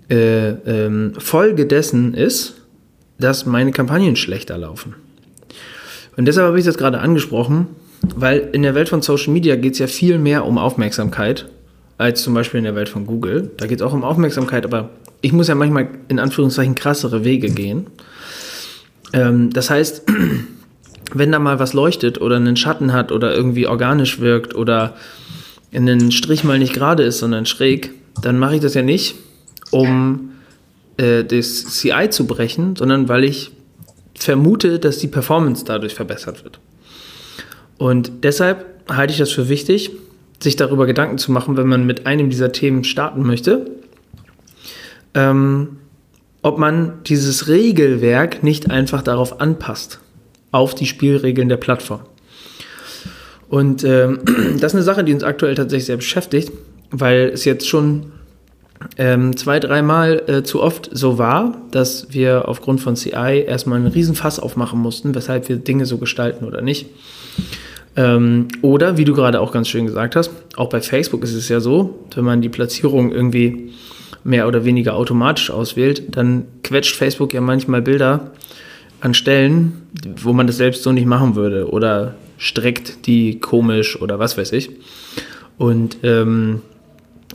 äh, 0.09 0.51
ähm, 0.51 1.13
Folge 1.19 1.67
dessen 1.67 2.15
ist, 2.15 2.63
dass 3.19 3.47
meine 3.47 3.73
Kampagnen 3.73 4.15
schlechter 4.15 4.57
laufen. 4.57 4.95
Und 6.17 6.25
deshalb 6.27 6.47
habe 6.47 6.59
ich 6.59 6.65
das 6.65 6.79
gerade 6.79 7.01
angesprochen, 7.01 7.67
weil 8.15 8.49
in 8.53 8.63
der 8.63 8.75
Welt 8.75 8.89
von 8.89 9.03
Social 9.03 9.33
Media 9.33 9.57
geht 9.57 9.75
es 9.75 9.79
ja 9.79 9.87
viel 9.87 10.19
mehr 10.19 10.45
um 10.47 10.59
Aufmerksamkeit 10.59 11.47
als 11.99 12.23
zum 12.23 12.35
Beispiel 12.35 12.59
in 12.59 12.65
der 12.65 12.75
Welt 12.75 12.89
von 12.89 13.07
Google. 13.07 13.51
Da 13.57 13.67
geht 13.67 13.81
es 13.81 13.87
auch 13.87 13.93
um 13.93 14.05
Aufmerksamkeit, 14.05 14.65
aber 14.65 14.91
ich 15.23 15.33
muss 15.33 15.49
ja 15.49 15.55
manchmal 15.55 15.89
in 16.09 16.19
Anführungszeichen 16.19 16.75
krassere 16.75 17.25
Wege 17.25 17.51
gehen. 17.51 17.87
Ähm, 19.13 19.51
das 19.53 19.71
heißt, 19.71 20.03
wenn 21.15 21.33
da 21.33 21.39
mal 21.39 21.59
was 21.59 21.73
leuchtet 21.73 22.21
oder 22.21 22.37
einen 22.37 22.57
Schatten 22.57 22.93
hat 22.93 23.13
oder 23.13 23.35
irgendwie 23.35 23.67
organisch 23.67 24.21
wirkt 24.21 24.55
oder 24.55 24.95
einen 25.73 26.11
Strich 26.13 26.45
mal 26.45 26.59
nicht 26.59 26.75
gerade 26.75 27.03
ist, 27.03 27.19
sondern 27.19 27.47
schräg, 27.47 27.93
dann 28.23 28.39
mache 28.39 28.57
ich 28.57 28.61
das 28.61 28.75
ja 28.75 28.83
nicht, 28.83 29.17
um 29.71 30.31
äh, 30.97 31.25
das 31.25 31.65
CI 31.67 32.09
zu 32.11 32.27
brechen, 32.27 32.77
sondern 32.77 33.09
weil 33.09 33.25
ich 33.25 33.53
vermute, 34.19 34.79
dass 34.79 34.99
die 34.99 35.09
Performance 35.09 35.65
dadurch 35.65 35.95
verbessert 35.95 36.45
wird. 36.45 36.59
Und 37.79 38.25
deshalb 38.25 38.65
halte 38.89 39.13
ich 39.13 39.19
das 39.19 39.33
für 39.33 39.49
wichtig, 39.49 39.91
sich 40.41 40.57
darüber 40.57 40.87
Gedanken 40.87 41.19
zu 41.19 41.33
machen, 41.33 41.57
wenn 41.57 41.67
man 41.67 41.87
mit 41.87 42.07
einem 42.07 42.31
dieser 42.31 42.53
Themen 42.53 42.85
starten 42.85 43.23
möchte, 43.23 43.71
ähm, 45.15 45.79
ob 46.43 46.59
man 46.59 47.03
dieses 47.05 47.49
Regelwerk 47.49 48.43
nicht 48.43 48.71
einfach 48.71 49.03
darauf 49.03 49.41
anpasst, 49.41 49.99
auf 50.53 50.75
die 50.75 50.87
Spielregeln 50.87 51.49
der 51.49 51.57
Plattform. 51.57 52.01
Und 53.49 53.85
ähm, 53.85 54.21
das 54.61 54.73
ist 54.73 54.75
eine 54.75 54.83
Sache, 54.83 55.05
die 55.05 55.15
uns 55.15 55.25
aktuell 55.25 55.55
tatsächlich 55.55 55.87
sehr 55.87 55.97
beschäftigt, 55.97 56.53
weil 56.91 57.31
es 57.33 57.45
jetzt 57.45 57.67
schon 57.67 58.13
ähm, 58.99 59.37
zwei, 59.37 59.61
dreimal 59.61 60.23
äh, 60.27 60.43
zu 60.43 60.63
oft 60.63 60.91
so 60.93 61.19
war, 61.19 61.57
dass 61.71 62.09
wir 62.11 62.49
aufgrund 62.49 62.81
von 62.81 62.97
CI 62.97 63.45
erstmal 63.47 63.79
einen 63.79 63.89
Riesenfass 63.89 64.39
aufmachen 64.39 64.81
mussten, 64.81 65.15
weshalb 65.15 65.49
wir 65.49 65.57
Dinge 65.57 65.87
so 65.87 65.99
gestalten 65.99 66.45
oder 66.45 66.63
nicht. 66.63 66.87
Ähm, 67.97 68.49
oder, 68.63 68.99
wie 68.99 69.05
du 69.05 69.15
gerade 69.15 69.41
auch 69.41 69.53
ganz 69.53 69.69
schön 69.69 69.87
gesagt 69.87 70.17
hast, 70.17 70.31
auch 70.57 70.69
bei 70.69 70.81
Facebook 70.81 71.25
ist 71.25 71.33
es 71.33 71.49
ja 71.49 71.61
so, 71.61 71.99
wenn 72.15 72.25
man 72.25 72.43
die 72.43 72.51
Platzierung 72.51 73.11
irgendwie 73.11 73.73
mehr 74.23 74.49
oder 74.49 74.65
weniger 74.65 74.95
automatisch 74.95 75.51
auswählt, 75.51 76.17
dann 76.17 76.45
quetscht 76.63 76.97
Facebook 76.97 77.33
ja 77.33 77.41
manchmal 77.41 77.81
Bilder 77.81 78.33
an 79.01 79.15
Stellen, 79.15 79.89
wo 80.21 80.33
man 80.33 80.47
das 80.47 80.57
selbst 80.57 80.83
so 80.83 80.93
nicht 80.93 81.07
machen 81.07 81.37
würde 81.37 81.71
oder 81.71 82.15
streckt 82.39 83.07
die 83.07 83.41
komisch 83.41 84.01
oder 84.01 84.19
was 84.19 84.37
weiß 84.37 84.53
ich. 84.53 84.71
Und 85.59 85.99
ähm, 86.03 86.61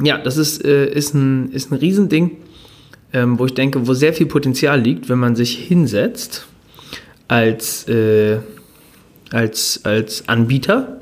ja, 0.04 0.18
das 0.18 0.38
ist, 0.38 0.64
äh, 0.66 0.86
ist, 0.92 1.14
ein, 1.14 1.52
ist 1.52 1.72
ein 1.72 1.76
Riesending, 1.76 2.38
ähm, 3.14 3.40
wo 3.40 3.46
ich 3.46 3.54
denke, 3.54 3.88
wo 3.88 3.94
sehr 3.94 4.14
viel 4.14 4.28
Potenzial 4.28 4.80
liegt, 4.80 5.10
wenn 5.10 5.20
man 5.20 5.36
sich 5.36 5.58
hinsetzt 5.58 6.48
als, 7.28 7.88
äh, 7.88 8.40
als, 9.32 9.82
als 9.84 10.28
Anbieter 10.28 11.00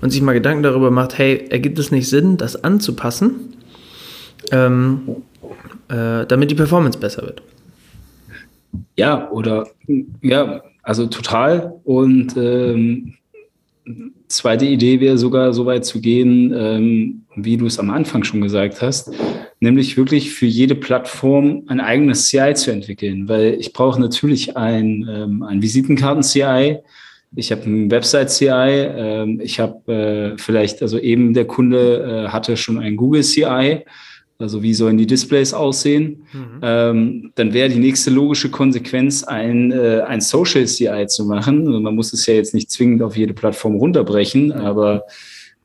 und 0.00 0.10
sich 0.10 0.22
mal 0.22 0.32
Gedanken 0.32 0.62
darüber 0.62 0.90
macht, 0.90 1.18
hey, 1.18 1.46
ergibt 1.50 1.78
es 1.78 1.90
nicht 1.90 2.08
Sinn, 2.08 2.36
das 2.36 2.62
anzupassen, 2.62 3.54
ähm, 4.50 5.02
äh, 5.88 6.26
damit 6.26 6.50
die 6.50 6.54
Performance 6.54 6.98
besser 6.98 7.22
wird? 7.22 7.42
Ja, 8.96 9.30
oder 9.30 9.68
ja, 10.20 10.62
also 10.82 11.06
total. 11.06 11.74
Und 11.84 12.36
ähm, 12.36 13.14
zweite 14.28 14.64
Idee 14.64 15.00
wäre 15.00 15.18
sogar 15.18 15.52
so 15.52 15.66
weit 15.66 15.84
zu 15.84 16.00
gehen, 16.00 16.52
ähm, 16.56 17.22
wie 17.34 17.56
du 17.56 17.66
es 17.66 17.78
am 17.78 17.90
Anfang 17.90 18.24
schon 18.24 18.40
gesagt 18.40 18.80
hast, 18.80 19.12
nämlich 19.60 19.96
wirklich 19.96 20.32
für 20.32 20.46
jede 20.46 20.74
Plattform 20.74 21.64
ein 21.66 21.80
eigenes 21.80 22.28
CI 22.28 22.54
zu 22.54 22.70
entwickeln, 22.70 23.28
weil 23.28 23.54
ich 23.58 23.72
brauche 23.72 24.00
natürlich 24.00 24.56
ein, 24.56 25.08
ähm, 25.10 25.42
ein 25.42 25.62
Visitenkarten-CI, 25.62 26.78
ich 27.34 27.50
habe 27.50 27.62
ein 27.62 27.90
Website-CI, 27.90 28.46
ähm, 28.48 29.40
ich 29.42 29.58
habe 29.58 29.92
äh, 29.92 30.38
vielleicht, 30.38 30.82
also 30.82 30.98
eben 30.98 31.32
der 31.34 31.46
Kunde 31.46 32.26
äh, 32.26 32.28
hatte 32.28 32.56
schon 32.56 32.78
ein 32.78 32.96
Google-CI, 32.96 33.84
also 34.42 34.62
wie 34.62 34.74
sollen 34.74 34.98
die 34.98 35.06
Displays 35.06 35.54
aussehen? 35.54 36.24
Mhm. 36.32 36.60
Ähm, 36.62 37.32
dann 37.34 37.54
wäre 37.54 37.68
die 37.68 37.78
nächste 37.78 38.10
logische 38.10 38.50
Konsequenz, 38.50 39.24
ein, 39.24 39.72
äh, 39.72 40.02
ein 40.06 40.20
Social 40.20 40.66
CI 40.66 41.06
zu 41.06 41.24
machen. 41.24 41.66
Also 41.66 41.80
man 41.80 41.94
muss 41.94 42.12
es 42.12 42.26
ja 42.26 42.34
jetzt 42.34 42.52
nicht 42.52 42.70
zwingend 42.70 43.02
auf 43.02 43.16
jede 43.16 43.32
Plattform 43.32 43.76
runterbrechen, 43.76 44.52
aber 44.52 45.04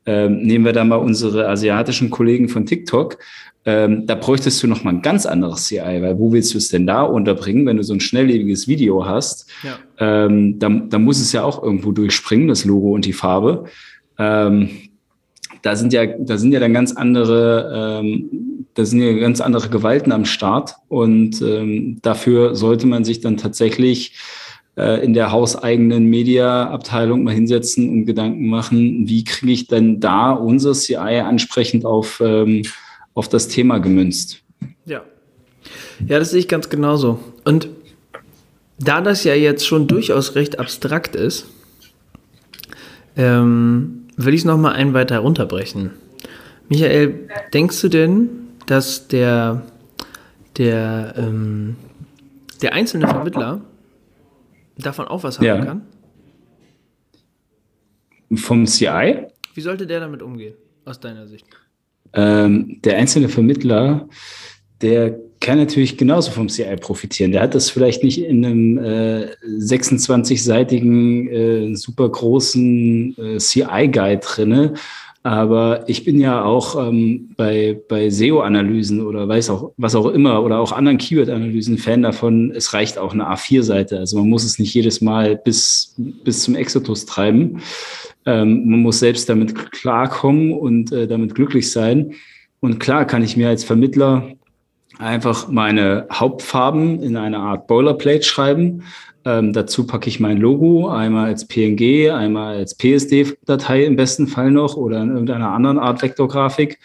ähm, 0.06 0.40
nehmen 0.42 0.64
wir 0.64 0.72
da 0.72 0.84
mal 0.84 0.96
unsere 0.96 1.48
asiatischen 1.48 2.08
Kollegen 2.08 2.48
von 2.48 2.64
TikTok. 2.64 3.18
Ähm, 3.66 4.06
da 4.06 4.14
bräuchtest 4.14 4.62
du 4.62 4.66
noch 4.66 4.82
mal 4.82 4.94
ein 4.94 5.02
ganz 5.02 5.26
anderes 5.26 5.66
CI, 5.66 5.80
weil 6.00 6.18
wo 6.18 6.32
willst 6.32 6.54
du 6.54 6.58
es 6.58 6.68
denn 6.68 6.86
da 6.86 7.02
unterbringen, 7.02 7.66
wenn 7.66 7.76
du 7.76 7.82
so 7.82 7.92
ein 7.92 8.00
schnelllebiges 8.00 8.66
Video 8.66 9.04
hast? 9.04 9.50
Ja. 9.62 9.78
Ähm, 9.98 10.58
da, 10.58 10.70
da 10.70 10.98
muss 10.98 11.20
es 11.20 11.32
ja 11.32 11.42
auch 11.42 11.62
irgendwo 11.62 11.92
durchspringen, 11.92 12.48
das 12.48 12.64
Logo 12.64 12.92
und 12.92 13.04
die 13.04 13.12
Farbe. 13.12 13.64
Ähm, 14.18 14.70
da 15.62 15.76
sind 15.76 15.92
ja, 15.92 16.06
da 16.06 16.38
sind 16.38 16.52
ja 16.52 16.60
dann 16.60 16.72
ganz 16.72 16.92
andere, 16.92 18.00
ähm, 18.00 18.57
da 18.78 18.84
sind 18.84 19.02
ja 19.02 19.12
ganz 19.14 19.40
andere 19.40 19.70
Gewalten 19.70 20.12
am 20.12 20.24
Start 20.24 20.76
und 20.86 21.42
ähm, 21.42 21.98
dafür 22.00 22.54
sollte 22.54 22.86
man 22.86 23.02
sich 23.02 23.18
dann 23.18 23.36
tatsächlich 23.36 24.12
äh, 24.76 25.04
in 25.04 25.14
der 25.14 25.32
hauseigenen 25.32 26.04
Media-Abteilung 26.04 27.24
mal 27.24 27.34
hinsetzen 27.34 27.90
und 27.90 28.06
Gedanken 28.06 28.46
machen, 28.46 29.08
wie 29.08 29.24
kriege 29.24 29.50
ich 29.50 29.66
denn 29.66 29.98
da 29.98 30.30
unser 30.30 30.74
CI 30.74 30.94
ansprechend 30.94 31.84
auf, 31.84 32.22
ähm, 32.24 32.62
auf 33.14 33.28
das 33.28 33.48
Thema 33.48 33.78
gemünzt. 33.78 34.44
Ja. 34.84 35.02
Ja, 36.06 36.20
das 36.20 36.30
sehe 36.30 36.38
ich 36.38 36.46
ganz 36.46 36.68
genauso. 36.68 37.18
Und 37.44 37.68
da 38.78 39.00
das 39.00 39.24
ja 39.24 39.34
jetzt 39.34 39.66
schon 39.66 39.88
durchaus 39.88 40.36
recht 40.36 40.60
abstrakt 40.60 41.16
ist, 41.16 41.46
ähm, 43.16 44.04
will 44.16 44.34
ich 44.34 44.42
es 44.42 44.44
nochmal 44.44 44.74
einen 44.74 44.94
weiter 44.94 45.18
runterbrechen. 45.18 45.90
Michael, 46.68 47.28
denkst 47.52 47.80
du 47.80 47.88
denn, 47.88 48.47
dass 48.68 49.08
der, 49.08 49.62
der, 50.58 51.14
ähm, 51.16 51.76
der 52.60 52.74
einzelne 52.74 53.08
Vermittler 53.08 53.62
davon 54.76 55.08
auch 55.08 55.22
was 55.22 55.38
haben 55.38 55.46
ja. 55.46 55.64
kann? 55.64 55.82
Vom 58.34 58.66
CI? 58.66 59.26
Wie 59.54 59.60
sollte 59.60 59.86
der 59.86 60.00
damit 60.00 60.22
umgehen, 60.22 60.54
aus 60.84 61.00
deiner 61.00 61.26
Sicht? 61.26 61.46
Ähm, 62.12 62.78
der 62.84 62.98
einzelne 62.98 63.30
Vermittler, 63.30 64.06
der 64.82 65.18
kann 65.40 65.56
natürlich 65.56 65.96
genauso 65.96 66.30
vom 66.30 66.48
CI 66.48 66.76
profitieren. 66.76 67.32
Der 67.32 67.40
hat 67.42 67.54
das 67.54 67.70
vielleicht 67.70 68.04
nicht 68.04 68.22
in 68.22 68.44
einem 68.44 68.78
äh, 68.78 69.30
26-seitigen, 69.46 71.28
äh, 71.28 71.74
super 71.74 72.08
großen 72.08 73.16
äh, 73.16 73.38
CI-Guide 73.38 74.20
drinne, 74.20 74.74
aber 75.22 75.88
ich 75.88 76.04
bin 76.04 76.20
ja 76.20 76.44
auch 76.44 76.88
ähm, 76.88 77.30
bei, 77.36 77.80
bei 77.88 78.08
SEO-Analysen 78.08 79.04
oder 79.04 79.28
weiß 79.28 79.50
auch, 79.50 79.72
was 79.76 79.94
auch 79.94 80.06
immer, 80.06 80.42
oder 80.42 80.60
auch 80.60 80.72
anderen 80.72 80.98
Keyword-Analysen 80.98 81.76
Fan 81.76 82.02
davon, 82.02 82.52
es 82.54 82.72
reicht 82.72 82.98
auch 82.98 83.12
eine 83.12 83.28
A4-Seite. 83.28 83.98
Also 83.98 84.18
man 84.18 84.28
muss 84.28 84.44
es 84.44 84.58
nicht 84.58 84.72
jedes 84.74 85.00
Mal 85.00 85.36
bis, 85.36 85.94
bis 85.96 86.42
zum 86.44 86.54
Exodus 86.54 87.04
treiben. 87.04 87.60
Ähm, 88.26 88.70
man 88.70 88.80
muss 88.80 89.00
selbst 89.00 89.28
damit 89.28 89.72
klarkommen 89.72 90.52
und 90.52 90.92
äh, 90.92 91.08
damit 91.08 91.34
glücklich 91.34 91.70
sein. 91.70 92.14
Und 92.60 92.78
klar 92.78 93.04
kann 93.04 93.22
ich 93.22 93.36
mir 93.36 93.48
als 93.48 93.64
Vermittler 93.64 94.30
einfach 94.98 95.48
meine 95.48 96.06
Hauptfarben 96.12 97.02
in 97.02 97.16
eine 97.16 97.38
Art 97.38 97.66
Boilerplate 97.66 98.24
schreiben. 98.24 98.82
Ähm, 99.24 99.52
dazu 99.52 99.86
packe 99.86 100.08
ich 100.08 100.20
mein 100.20 100.38
Logo 100.38 100.88
einmal 100.88 101.26
als 101.26 101.46
PNG, 101.46 102.10
einmal 102.10 102.56
als 102.56 102.76
PSD-Datei 102.76 103.84
im 103.84 103.96
besten 103.96 104.28
Fall 104.28 104.50
noch 104.50 104.76
oder 104.76 105.02
in 105.02 105.10
irgendeiner 105.10 105.50
anderen 105.50 105.78
Art 105.78 106.02
Vektorgrafik. 106.02 106.78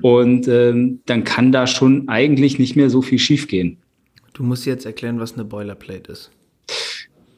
Und 0.00 0.48
ähm, 0.48 1.00
dann 1.06 1.24
kann 1.24 1.52
da 1.52 1.66
schon 1.66 2.08
eigentlich 2.08 2.58
nicht 2.58 2.76
mehr 2.76 2.90
so 2.90 3.02
viel 3.02 3.18
schiefgehen. 3.18 3.78
Du 4.32 4.42
musst 4.42 4.66
jetzt 4.66 4.86
erklären, 4.86 5.20
was 5.20 5.34
eine 5.34 5.44
Boilerplate 5.44 6.10
ist. 6.10 6.30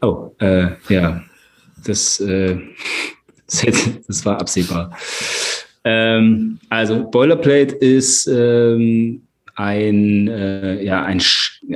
Oh, 0.00 0.32
äh, 0.38 0.68
ja, 0.88 1.22
das, 1.84 2.20
äh, 2.20 2.58
das 4.06 4.24
war 4.24 4.40
absehbar. 4.40 4.96
Ähm, 5.84 6.58
also 6.68 7.08
Boilerplate 7.10 7.74
ist 7.76 8.26
ähm, 8.26 9.22
ein, 9.54 10.28
äh, 10.28 10.82
ja, 10.82 11.04
ein, 11.04 11.22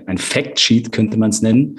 ein 0.06 0.18
Fact-Sheet, 0.18 0.92
könnte 0.92 1.18
man 1.18 1.30
es 1.30 1.42
nennen, 1.42 1.78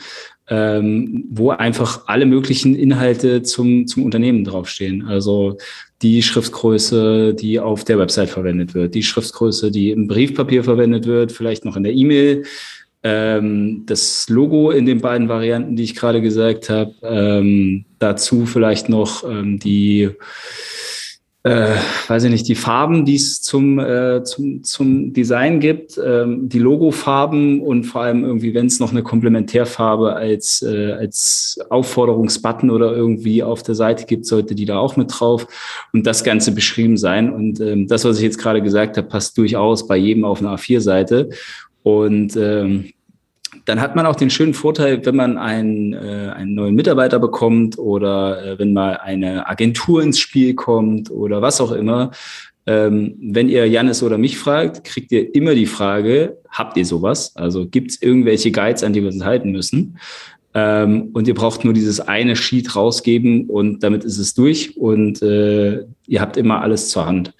ähm, 0.49 1.25
wo 1.29 1.51
einfach 1.51 2.07
alle 2.07 2.25
möglichen 2.25 2.75
Inhalte 2.75 3.41
zum, 3.41 3.87
zum 3.87 4.03
Unternehmen 4.03 4.43
draufstehen. 4.43 5.05
Also 5.05 5.57
die 6.01 6.21
Schriftgröße, 6.21 7.33
die 7.33 7.59
auf 7.59 7.83
der 7.83 7.99
Website 7.99 8.29
verwendet 8.29 8.73
wird, 8.73 8.95
die 8.95 9.03
Schriftgröße, 9.03 9.71
die 9.71 9.91
im 9.91 10.07
Briefpapier 10.07 10.63
verwendet 10.63 11.05
wird, 11.05 11.31
vielleicht 11.31 11.63
noch 11.63 11.77
in 11.77 11.83
der 11.83 11.93
E-Mail. 11.93 12.43
Ähm, 13.03 13.83
das 13.85 14.29
Logo 14.29 14.71
in 14.71 14.85
den 14.85 15.01
beiden 15.01 15.27
Varianten, 15.27 15.75
die 15.75 15.83
ich 15.83 15.95
gerade 15.95 16.21
gesagt 16.21 16.69
habe. 16.69 16.93
Ähm, 17.01 17.85
dazu 17.99 18.45
vielleicht 18.45 18.89
noch 18.89 19.23
ähm, 19.23 19.57
die 19.57 20.09
äh, 21.43 21.75
weiß 22.07 22.25
ich 22.25 22.31
nicht, 22.31 22.47
die 22.47 22.55
Farben, 22.55 23.03
die 23.03 23.15
es 23.15 23.41
zum, 23.41 23.79
äh, 23.79 24.23
zum, 24.23 24.63
zum 24.63 25.11
Design 25.11 25.59
gibt, 25.59 25.99
ähm, 26.03 26.47
die 26.47 26.59
Logofarben 26.59 27.61
und 27.61 27.85
vor 27.85 28.01
allem 28.03 28.23
irgendwie, 28.23 28.53
wenn 28.53 28.67
es 28.67 28.79
noch 28.79 28.91
eine 28.91 29.01
Komplementärfarbe 29.01 30.15
als, 30.15 30.61
äh, 30.61 30.91
als 30.91 31.59
Aufforderungsbutton 31.69 32.69
oder 32.69 32.95
irgendwie 32.95 33.41
auf 33.41 33.63
der 33.63 33.73
Seite 33.73 34.05
gibt, 34.05 34.27
sollte 34.27 34.53
die 34.53 34.65
da 34.65 34.77
auch 34.77 34.97
mit 34.97 35.11
drauf 35.19 35.47
und 35.93 36.05
das 36.05 36.23
Ganze 36.23 36.51
beschrieben 36.51 36.97
sein. 36.97 37.33
Und 37.33 37.59
ähm, 37.59 37.87
das, 37.87 38.05
was 38.05 38.17
ich 38.17 38.23
jetzt 38.23 38.37
gerade 38.37 38.61
gesagt 38.61 38.97
habe, 38.97 39.07
passt 39.07 39.35
durchaus 39.35 39.87
bei 39.87 39.97
jedem 39.97 40.25
auf 40.25 40.41
einer 40.41 40.55
A4-Seite. 40.55 41.29
Und 41.81 42.37
ähm, 42.37 42.91
dann 43.65 43.81
hat 43.81 43.95
man 43.95 44.05
auch 44.05 44.15
den 44.15 44.29
schönen 44.29 44.53
Vorteil, 44.53 45.05
wenn 45.05 45.15
man 45.15 45.37
einen, 45.37 45.93
äh, 45.93 46.31
einen 46.35 46.55
neuen 46.55 46.75
Mitarbeiter 46.75 47.19
bekommt 47.19 47.77
oder 47.77 48.43
äh, 48.43 48.59
wenn 48.59 48.73
mal 48.73 48.97
eine 48.97 49.47
Agentur 49.47 50.01
ins 50.01 50.19
Spiel 50.19 50.53
kommt 50.55 51.11
oder 51.11 51.41
was 51.41 51.61
auch 51.61 51.71
immer. 51.71 52.11
Ähm, 52.67 53.15
wenn 53.19 53.49
ihr 53.49 53.67
Janis 53.67 54.03
oder 54.03 54.17
mich 54.17 54.37
fragt, 54.37 54.83
kriegt 54.83 55.11
ihr 55.11 55.33
immer 55.33 55.55
die 55.55 55.65
Frage, 55.65 56.37
habt 56.49 56.77
ihr 56.77 56.85
sowas? 56.85 57.35
Also 57.35 57.67
gibt 57.67 57.91
es 57.91 58.01
irgendwelche 58.01 58.51
Guides, 58.51 58.83
an 58.83 58.93
die 58.93 59.01
wir 59.01 59.09
uns 59.09 59.23
halten 59.23 59.51
müssen? 59.51 59.97
Ähm, 60.53 61.09
und 61.13 61.27
ihr 61.27 61.33
braucht 61.33 61.63
nur 61.63 61.73
dieses 61.73 62.01
eine 62.01 62.35
Sheet 62.35 62.75
rausgeben 62.75 63.49
und 63.49 63.83
damit 63.83 64.03
ist 64.03 64.17
es 64.17 64.33
durch 64.33 64.75
und 64.77 65.21
äh, 65.21 65.85
ihr 66.07 66.19
habt 66.19 66.35
immer 66.35 66.61
alles 66.61 66.89
zur 66.89 67.05
Hand. 67.05 67.33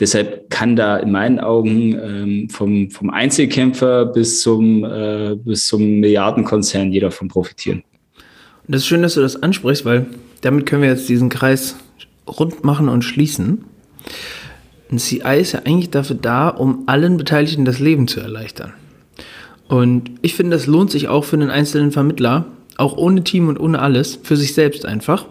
Deshalb 0.00 0.48
kann 0.48 0.74
da 0.74 0.96
in 0.96 1.10
meinen 1.10 1.38
Augen 1.38 1.98
ähm, 2.02 2.48
vom, 2.48 2.90
vom 2.90 3.10
Einzelkämpfer 3.10 4.06
bis 4.06 4.40
zum, 4.40 4.84
äh, 4.84 5.36
bis 5.36 5.66
zum 5.66 6.00
Milliardenkonzern 6.00 6.92
jeder 6.92 7.10
von 7.10 7.28
profitieren. 7.28 7.82
Und 8.66 8.74
das 8.74 8.82
ist 8.82 8.88
schön, 8.88 9.02
dass 9.02 9.14
du 9.14 9.20
das 9.20 9.42
ansprichst, 9.42 9.84
weil 9.84 10.06
damit 10.40 10.64
können 10.64 10.82
wir 10.82 10.88
jetzt 10.88 11.08
diesen 11.08 11.28
Kreis 11.28 11.76
rund 12.26 12.64
machen 12.64 12.88
und 12.88 13.02
schließen. 13.02 13.64
Ein 14.90 14.98
CI 14.98 15.40
ist 15.40 15.52
ja 15.52 15.60
eigentlich 15.64 15.90
dafür 15.90 16.16
da, 16.16 16.48
um 16.48 16.84
allen 16.86 17.16
Beteiligten 17.16 17.64
das 17.64 17.80
Leben 17.80 18.08
zu 18.08 18.20
erleichtern. 18.20 18.72
Und 19.68 20.10
ich 20.22 20.34
finde, 20.34 20.56
das 20.56 20.66
lohnt 20.66 20.90
sich 20.90 21.08
auch 21.08 21.24
für 21.24 21.36
einen 21.36 21.50
einzelnen 21.50 21.92
Vermittler, 21.92 22.46
auch 22.76 22.96
ohne 22.96 23.24
Team 23.24 23.48
und 23.48 23.58
ohne 23.58 23.80
alles, 23.80 24.18
für 24.22 24.36
sich 24.36 24.54
selbst 24.54 24.86
einfach. 24.86 25.26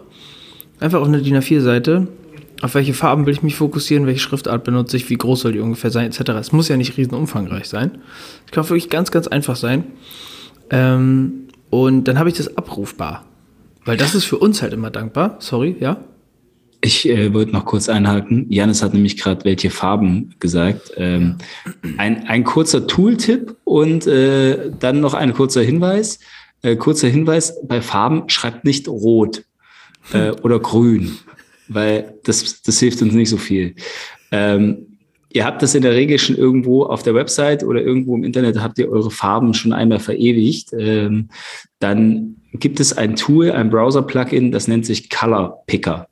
Einfach 0.80 1.00
auf 1.00 1.08
eine 1.08 1.22
DIN 1.22 1.36
A4-Seite. 1.36 2.08
Auf 2.62 2.74
welche 2.74 2.94
Farben 2.94 3.26
will 3.26 3.34
ich 3.34 3.42
mich 3.42 3.56
fokussieren, 3.56 4.06
welche 4.06 4.20
Schriftart 4.20 4.64
benutze 4.64 4.96
ich, 4.96 5.08
wie 5.10 5.16
groß 5.16 5.40
soll 5.40 5.52
die 5.52 5.60
ungefähr 5.60 5.90
sein, 5.90 6.06
etc. 6.06 6.30
Es 6.40 6.52
muss 6.52 6.68
ja 6.68 6.76
nicht 6.76 6.96
riesen 6.96 7.14
umfangreich 7.14 7.68
sein. 7.68 7.98
Es 8.46 8.52
kann 8.52 8.64
wirklich 8.64 8.90
ganz, 8.90 9.10
ganz 9.10 9.26
einfach 9.28 9.56
sein. 9.56 9.84
Ähm, 10.70 11.48
und 11.70 12.04
dann 12.04 12.18
habe 12.18 12.28
ich 12.28 12.36
das 12.36 12.56
abrufbar. 12.56 13.24
Weil 13.84 13.96
das 13.96 14.14
ist 14.14 14.24
für 14.24 14.38
uns 14.38 14.62
halt 14.62 14.72
immer 14.72 14.90
dankbar. 14.90 15.36
Sorry, 15.38 15.76
ja? 15.80 15.98
Ich 16.80 17.08
äh, 17.08 17.32
wollte 17.32 17.52
noch 17.52 17.64
kurz 17.64 17.88
einhaken. 17.88 18.46
Janis 18.50 18.82
hat 18.82 18.94
nämlich 18.94 19.16
gerade 19.16 19.44
welche 19.44 19.70
Farben 19.70 20.34
gesagt. 20.40 20.92
Ähm, 20.96 21.36
ein, 21.96 22.26
ein 22.26 22.44
kurzer 22.44 22.86
Tooltip 22.86 23.56
und 23.64 24.06
äh, 24.06 24.70
dann 24.78 25.00
noch 25.00 25.14
ein 25.14 25.32
kurzer 25.32 25.62
Hinweis. 25.62 26.18
Äh, 26.62 26.76
kurzer 26.76 27.08
Hinweis, 27.08 27.54
bei 27.66 27.80
Farben 27.80 28.28
schreibt 28.28 28.64
nicht 28.64 28.88
rot 28.88 29.44
äh, 30.12 30.30
oder 30.42 30.58
grün, 30.58 31.16
weil 31.68 32.14
das, 32.24 32.62
das 32.62 32.78
hilft 32.78 33.02
uns 33.02 33.14
nicht 33.14 33.30
so 33.30 33.36
viel. 33.36 33.74
Ähm, 34.32 34.98
ihr 35.32 35.44
habt 35.44 35.62
das 35.62 35.74
in 35.74 35.82
der 35.82 35.92
Regel 35.92 36.18
schon 36.18 36.36
irgendwo 36.36 36.84
auf 36.84 37.02
der 37.02 37.14
Website 37.14 37.62
oder 37.62 37.82
irgendwo 37.82 38.16
im 38.16 38.24
Internet, 38.24 38.60
habt 38.60 38.78
ihr 38.78 38.90
eure 38.90 39.10
Farben 39.10 39.54
schon 39.54 39.72
einmal 39.72 39.98
verewigt. 39.98 40.72
Ähm, 40.78 41.28
dann 41.78 42.36
gibt 42.52 42.80
es 42.80 42.96
ein 42.96 43.16
Tool, 43.16 43.52
ein 43.52 43.70
Browser-Plugin, 43.70 44.50
das 44.50 44.66
nennt 44.66 44.86
sich 44.86 45.10
Color 45.10 45.62
Picker. 45.66 46.08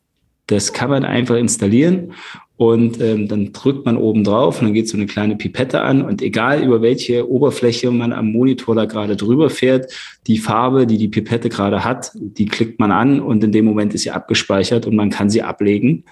Das 0.47 0.73
kann 0.73 0.91
man 0.91 1.05
einfach 1.05 1.37
installieren 1.37 2.13
und 2.57 3.01
ähm, 3.01 3.27
dann 3.27 3.53
drückt 3.53 3.85
man 3.85 3.97
oben 3.97 4.23
drauf 4.23 4.61
und 4.61 4.67
dann 4.67 4.75
geht 4.75 4.89
so 4.89 4.97
eine 4.97 5.07
kleine 5.07 5.37
Pipette 5.37 5.81
an 5.81 6.03
und 6.03 6.23
egal 6.23 6.63
über 6.63 6.83
welche 6.83 7.29
Oberfläche 7.29 7.91
man 7.91 8.13
am 8.13 8.31
Monitor 8.31 8.75
da 8.75 8.85
gerade 8.85 9.17
drüber 9.17 9.51
fährt, 9.51 9.93
die 10.27 10.39
Farbe, 10.39 10.87
die 10.87 10.99
die 10.99 11.09
Pipette 11.09 11.49
gerade 11.49 11.85
hat, 11.85 12.13
die 12.15 12.47
klickt 12.47 12.79
man 12.79 12.93
an 12.93 13.21
und 13.21 13.43
in 13.43 13.53
dem 13.53 13.65
Moment 13.65 13.95
ist 13.95 14.03
sie 14.03 14.13
abgespeichert 14.13 14.87
und 14.87 14.95
man 14.95 15.11
kann 15.11 15.31
sie 15.31 15.43
ablegen 15.43 16.05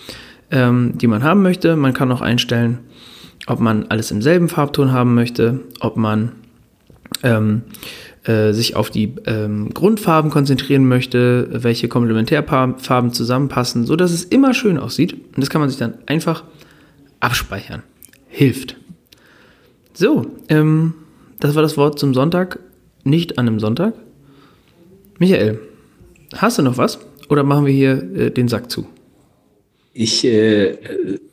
ähm, 0.51 0.99
die 0.99 1.07
man 1.07 1.23
haben 1.23 1.43
möchte. 1.43 1.77
Man 1.77 1.95
kann 1.95 2.11
auch 2.11 2.21
einstellen, 2.21 2.81
ob 3.47 3.61
man 3.61 3.87
alles 3.89 4.11
im 4.11 4.23
selben 4.23 4.49
Farbton 4.49 4.93
haben 4.93 5.15
möchte, 5.15 5.61
ob 5.81 5.97
man 5.97 6.33
ähm, 7.23 7.63
äh, 8.25 8.53
sich 8.53 8.75
auf 8.75 8.91
die 8.91 9.15
ähm, 9.27 9.71
Grundfarben 9.73 10.31
konzentrieren 10.31 10.87
möchte, 10.89 11.49
welche 11.53 11.89
Komplementärfarben 11.89 13.13
zusammenpassen, 13.13 13.87
so 13.87 13.95
dass 13.97 14.13
es 14.13 14.25
immer 14.25 14.53
schön 14.53 14.79
aussieht. 14.79 15.13
Und 15.13 15.39
das 15.39 15.51
kann 15.51 15.61
man 15.61 15.71
sich 15.71 15.79
dann 15.79 15.95
einfach 16.07 16.45
abspeichern. 17.21 17.83
Hilft. 18.29 18.77
So, 19.95 20.27
ähm, 20.49 20.95
das 21.41 21.55
war 21.55 21.63
das 21.63 21.77
Wort 21.77 21.99
zum 21.99 22.15
Sonntag, 22.15 22.59
nicht 23.05 23.39
an 23.39 23.47
einem 23.47 23.61
Sonntag. 23.61 23.95
Michael, 25.19 25.61
hast 26.35 26.59
du 26.59 26.63
noch 26.63 26.77
was? 26.77 26.99
Oder 27.29 27.45
machen 27.45 27.65
wir 27.67 27.73
hier 27.73 28.03
äh, 28.15 28.31
den 28.31 28.49
Sack 28.49 28.71
zu? 28.71 28.87
Ich 29.99 30.27
äh, 30.27 30.77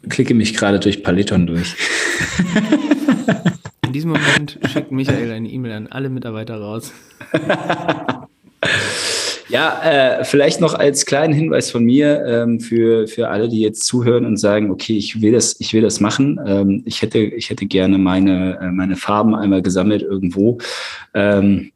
klicke 0.07 0.33
mich 0.33 0.55
gerade 0.55 0.79
durch 0.79 1.03
Paleton 1.03 1.47
durch. 1.47 1.75
In 3.85 3.91
diesem 3.91 4.11
Moment 4.11 4.57
schickt 4.71 4.89
Michael 4.89 5.31
eine 5.31 5.49
E-Mail 5.49 5.73
an 5.73 5.87
alle 5.87 6.09
Mitarbeiter 6.09 6.55
raus. 6.55 6.93
Ja, 9.49 9.81
äh, 9.83 10.23
vielleicht 10.23 10.61
noch 10.61 10.73
als 10.73 11.05
kleinen 11.05 11.33
Hinweis 11.33 11.69
von 11.69 11.83
mir 11.83 12.25
ähm, 12.25 12.61
für, 12.61 13.07
für 13.07 13.27
alle, 13.27 13.49
die 13.49 13.59
jetzt 13.59 13.85
zuhören 13.85 14.25
und 14.25 14.37
sagen, 14.37 14.71
okay, 14.71 14.97
ich 14.97 15.21
will 15.21 15.33
das, 15.33 15.59
ich 15.59 15.73
will 15.73 15.81
das 15.81 15.99
machen. 15.99 16.39
Ähm, 16.43 16.81
ich 16.85 17.01
hätte, 17.01 17.19
ich 17.19 17.49
hätte 17.49 17.65
gerne 17.65 17.97
meine, 17.97 18.57
äh, 18.61 18.71
meine 18.71 18.95
Farben 18.95 19.35
einmal 19.35 19.61
gesammelt 19.61 20.01
irgendwo. 20.01 20.59
Ähm, 21.13 21.73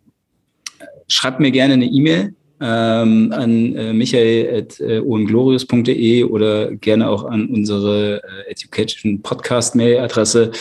schreibt 1.08 1.39
mir 1.39 1.52
gerne 1.52 1.73
eine 1.73 1.86
E-Mail 1.86 2.34
ähm, 2.60 3.32
an 3.32 3.76
äh, 3.76 3.93
michael.ohnglorious.de 3.93 6.24
oder 6.24 6.76
gerne 6.76 7.10
auch 7.10 7.26
an 7.26 7.48
unsere 7.48 8.24
äh, 8.24 8.52
Education 8.52 9.22
Podcast 9.22 9.76
Mail 9.76 10.00
Adresse. 10.00 10.52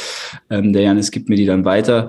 Ähm, 0.50 0.72
der 0.72 0.82
Janis 0.82 1.11
gibt 1.11 1.28
mir 1.28 1.37
die 1.37 1.46
dann 1.46 1.64
weiter. 1.64 2.09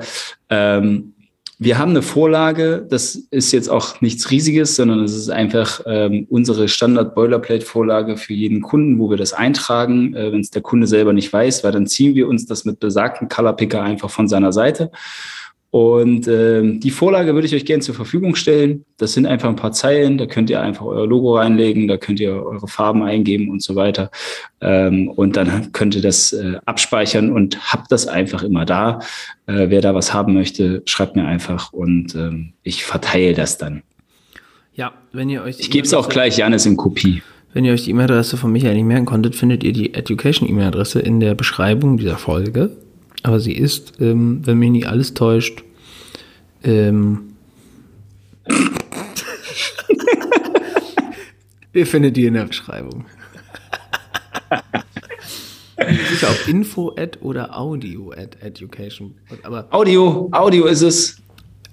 Ähm, 0.49 1.13
wir 1.59 1.79
haben 1.79 1.89
eine 1.89 2.03
Vorlage, 2.03 2.85
das 2.87 3.15
ist 3.15 3.51
jetzt 3.51 3.67
auch 3.67 3.99
nichts 3.99 4.29
Riesiges, 4.29 4.75
sondern 4.75 5.03
es 5.03 5.15
ist 5.15 5.29
einfach 5.29 5.81
ähm, 5.87 6.27
unsere 6.29 6.67
Standard-Boilerplate-Vorlage 6.67 8.17
für 8.17 8.33
jeden 8.33 8.61
Kunden, 8.61 8.99
wo 8.99 9.09
wir 9.09 9.17
das 9.17 9.33
eintragen. 9.33 10.13
Äh, 10.13 10.31
Wenn 10.31 10.41
es 10.41 10.51
der 10.51 10.61
Kunde 10.61 10.85
selber 10.85 11.13
nicht 11.13 11.33
weiß, 11.33 11.63
weil 11.63 11.71
dann 11.71 11.87
ziehen 11.87 12.13
wir 12.13 12.27
uns 12.27 12.45
das 12.45 12.65
mit 12.65 12.79
besagten 12.79 13.27
Color 13.27 13.53
Picker 13.53 13.81
einfach 13.81 14.11
von 14.11 14.27
seiner 14.27 14.53
Seite 14.53 14.91
und 15.77 16.27
ähm, 16.27 16.79
die 16.79 16.89
Vorlage 16.89 17.35
würde 17.35 17.45
ich 17.45 17.53
euch 17.53 17.63
gerne 17.63 17.83
zur 17.83 17.93
Verfügung 17.93 18.33
stellen. 18.33 18.83
Das 18.97 19.13
sind 19.13 19.27
einfach 19.27 19.47
ein 19.47 19.55
paar 19.55 19.73
Zeilen, 19.73 20.17
da 20.17 20.25
könnt 20.25 20.49
ihr 20.49 20.59
einfach 20.59 20.87
euer 20.87 21.05
Logo 21.05 21.37
reinlegen, 21.37 21.87
da 21.87 21.97
könnt 21.97 22.19
ihr 22.19 22.31
eure 22.31 22.67
Farben 22.67 23.03
eingeben 23.03 23.51
und 23.51 23.61
so 23.61 23.75
weiter. 23.75 24.09
Ähm, 24.59 25.07
und 25.07 25.37
dann 25.37 25.71
könnt 25.73 25.93
ihr 25.93 26.01
das 26.01 26.33
äh, 26.33 26.55
abspeichern 26.65 27.31
und 27.31 27.71
habt 27.71 27.91
das 27.91 28.07
einfach 28.07 28.41
immer 28.41 28.65
da. 28.65 29.01
Äh, 29.45 29.69
wer 29.69 29.81
da 29.81 29.93
was 29.93 30.15
haben 30.15 30.33
möchte, 30.33 30.81
schreibt 30.85 31.15
mir 31.15 31.25
einfach 31.25 31.71
und 31.73 32.15
ähm, 32.15 32.53
ich 32.63 32.83
verteile 32.83 33.35
das 33.35 33.59
dann. 33.59 33.83
Ja, 34.73 34.93
wenn 35.13 35.29
ihr 35.29 35.43
euch. 35.43 35.59
Ich 35.59 35.69
gebe 35.69 35.85
es 35.85 35.93
auch 35.93 36.09
gleich 36.09 36.37
Janis 36.37 36.65
in 36.65 36.75
Kopie. 36.75 37.21
Wenn 37.53 37.65
ihr 37.65 37.73
euch 37.73 37.83
die 37.83 37.91
E-Mail-Adresse 37.91 38.35
von 38.35 38.51
Michael 38.51 38.73
nicht 38.73 38.85
merken 38.85 39.05
konntet, 39.05 39.35
findet 39.35 39.63
ihr 39.63 39.73
die 39.73 39.93
Education-E-Mail-Adresse 39.93 41.01
in 41.01 41.19
der 41.19 41.35
Beschreibung 41.35 41.97
dieser 41.97 42.17
Folge. 42.17 42.71
Aber 43.21 43.39
sie 43.39 43.53
ist, 43.53 44.01
ähm, 44.01 44.41
wenn 44.43 44.57
mich 44.57 44.71
nicht 44.71 44.87
alles 44.87 45.13
täuscht, 45.13 45.63
ähm, 46.63 47.33
ihr 51.73 51.85
findet 51.85 52.15
die 52.17 52.25
in 52.25 52.33
der 52.33 52.45
Beschreibung. 52.45 53.05
Sicher 56.09 56.29
ob 56.29 56.47
info 56.47 56.95
at 56.97 57.21
oder 57.21 57.55
audio 57.57 58.11
at 58.11 58.35
education. 58.41 59.15
Aber 59.43 59.67
Audio, 59.71 60.29
Audio 60.31 60.65
ist 60.65 60.81
es. 60.81 61.21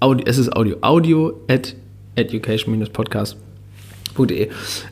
Audio, 0.00 0.26
es 0.26 0.38
ist 0.38 0.54
Audio. 0.54 0.76
Audio 0.82 1.40
at 1.48 1.74
education-podcast.de. 2.16 4.50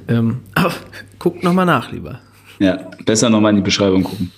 Ähm, 0.09 0.41
guckt 1.19 1.45
nochmal 1.45 1.67
nach, 1.67 1.93
lieber. 1.93 2.21
Ja, 2.59 2.91
besser 3.05 3.29
nochmal 3.31 3.51
in 3.51 3.57
die 3.57 3.63
Beschreibung 3.63 4.05
gucken. 4.05 4.33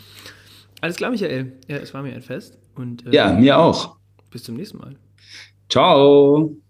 Alles 0.80 0.96
klar, 0.96 1.10
Michael. 1.10 1.52
Ja, 1.68 1.76
es 1.76 1.94
war 1.94 2.02
mir 2.02 2.12
ein 2.12 2.22
Fest. 2.22 2.58
Und, 2.74 3.06
äh, 3.06 3.14
ja, 3.14 3.32
mir 3.32 3.56
auch. 3.58 3.96
Bis 4.30 4.42
zum 4.42 4.56
nächsten 4.56 4.78
Mal. 4.78 4.96
Ciao. 5.68 6.63